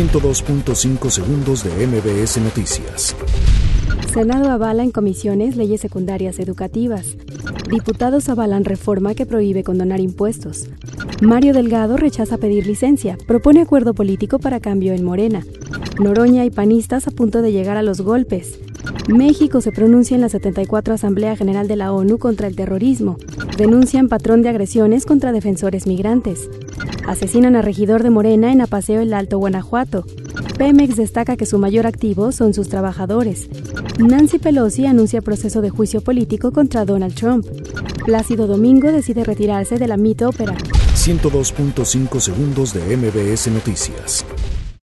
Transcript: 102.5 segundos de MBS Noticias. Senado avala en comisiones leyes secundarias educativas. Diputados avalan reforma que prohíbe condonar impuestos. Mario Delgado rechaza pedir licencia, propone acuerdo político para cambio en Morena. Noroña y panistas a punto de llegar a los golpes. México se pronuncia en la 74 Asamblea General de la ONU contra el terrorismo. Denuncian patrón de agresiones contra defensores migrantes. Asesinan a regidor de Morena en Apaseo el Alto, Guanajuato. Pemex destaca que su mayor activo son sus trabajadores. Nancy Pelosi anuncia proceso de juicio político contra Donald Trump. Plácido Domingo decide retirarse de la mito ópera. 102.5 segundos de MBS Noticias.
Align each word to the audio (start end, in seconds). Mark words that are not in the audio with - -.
102.5 0.00 1.10
segundos 1.10 1.62
de 1.62 1.86
MBS 1.86 2.38
Noticias. 2.38 3.14
Senado 4.10 4.48
avala 4.48 4.82
en 4.82 4.92
comisiones 4.92 5.56
leyes 5.56 5.82
secundarias 5.82 6.38
educativas. 6.38 7.18
Diputados 7.68 8.30
avalan 8.30 8.64
reforma 8.64 9.14
que 9.14 9.26
prohíbe 9.26 9.62
condonar 9.62 10.00
impuestos. 10.00 10.70
Mario 11.20 11.52
Delgado 11.52 11.98
rechaza 11.98 12.38
pedir 12.38 12.66
licencia, 12.66 13.18
propone 13.26 13.60
acuerdo 13.60 13.92
político 13.92 14.38
para 14.38 14.58
cambio 14.58 14.94
en 14.94 15.04
Morena. 15.04 15.44
Noroña 15.98 16.46
y 16.46 16.50
panistas 16.50 17.06
a 17.06 17.10
punto 17.10 17.42
de 17.42 17.52
llegar 17.52 17.76
a 17.76 17.82
los 17.82 18.00
golpes. 18.00 18.58
México 19.06 19.60
se 19.60 19.70
pronuncia 19.70 20.14
en 20.14 20.22
la 20.22 20.30
74 20.30 20.94
Asamblea 20.94 21.36
General 21.36 21.68
de 21.68 21.76
la 21.76 21.92
ONU 21.92 22.18
contra 22.18 22.48
el 22.48 22.56
terrorismo. 22.56 23.18
Denuncian 23.58 24.08
patrón 24.08 24.40
de 24.40 24.48
agresiones 24.48 25.04
contra 25.04 25.32
defensores 25.32 25.86
migrantes. 25.86 26.48
Asesinan 27.10 27.56
a 27.56 27.60
regidor 27.60 28.04
de 28.04 28.10
Morena 28.10 28.52
en 28.52 28.60
Apaseo 28.60 29.00
el 29.00 29.12
Alto, 29.14 29.36
Guanajuato. 29.36 30.04
Pemex 30.56 30.94
destaca 30.94 31.36
que 31.36 31.44
su 31.44 31.58
mayor 31.58 31.84
activo 31.84 32.30
son 32.30 32.54
sus 32.54 32.68
trabajadores. 32.68 33.48
Nancy 33.98 34.38
Pelosi 34.38 34.86
anuncia 34.86 35.20
proceso 35.20 35.60
de 35.60 35.70
juicio 35.70 36.02
político 36.02 36.52
contra 36.52 36.84
Donald 36.84 37.16
Trump. 37.16 37.46
Plácido 38.04 38.46
Domingo 38.46 38.92
decide 38.92 39.24
retirarse 39.24 39.76
de 39.76 39.88
la 39.88 39.96
mito 39.96 40.28
ópera. 40.28 40.54
102.5 40.94 42.20
segundos 42.20 42.74
de 42.74 42.96
MBS 42.96 43.48
Noticias. 43.48 44.24